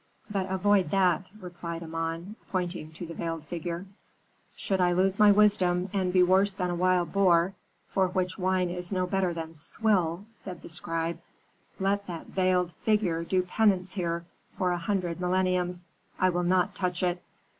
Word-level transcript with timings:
"'But 0.31 0.51
avoid 0.51 0.89
that,' 0.89 1.27
replied 1.39 1.83
Amon, 1.83 2.35
pointing 2.51 2.91
to 2.93 3.05
the 3.05 3.13
veiled 3.13 3.43
figure. 3.43 3.85
"'Should 4.55 4.81
I 4.81 4.93
lose 4.93 5.19
my 5.19 5.31
wisdom, 5.31 5.91
and 5.93 6.11
be 6.11 6.23
worse 6.23 6.53
than 6.53 6.71
a 6.71 6.75
wild 6.75 7.13
boar, 7.13 7.53
for 7.85 8.07
which 8.07 8.35
wine 8.35 8.71
is 8.71 8.91
no 8.91 9.05
better 9.05 9.31
than 9.31 9.53
swill,' 9.53 10.25
said 10.33 10.63
the 10.63 10.69
scribe; 10.69 11.19
'let 11.77 12.07
that 12.07 12.25
veiled 12.25 12.71
figure 12.83 13.23
do 13.23 13.43
penance 13.43 13.91
here 13.93 14.25
for 14.57 14.71
a 14.71 14.77
hundred 14.79 15.21
millenniums, 15.21 15.83
I 16.17 16.29
will 16.29 16.41
not 16.41 16.73
touch 16.73 17.03
it.' 17.03 17.21